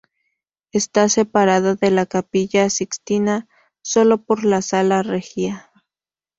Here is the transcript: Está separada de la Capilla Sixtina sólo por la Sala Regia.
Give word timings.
Está 0.71 1.07
separada 1.09 1.75
de 1.75 1.91
la 1.91 2.07
Capilla 2.07 2.71
Sixtina 2.71 3.47
sólo 3.83 4.23
por 4.25 4.43
la 4.45 4.63
Sala 4.63 5.03
Regia. 5.03 5.71